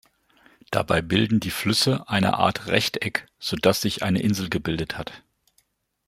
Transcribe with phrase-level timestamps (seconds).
[0.71, 5.21] Dabei bilden die Flüsse eine Art Rechteck, so dass sich eine Insel gebildet hat.